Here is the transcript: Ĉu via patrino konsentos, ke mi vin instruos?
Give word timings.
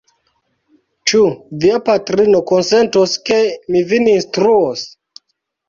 Ĉu 1.11 1.21
via 1.65 1.81
patrino 1.91 2.41
konsentos, 2.53 3.15
ke 3.29 3.39
mi 3.77 3.85
vin 3.95 4.13
instruos? 4.17 4.91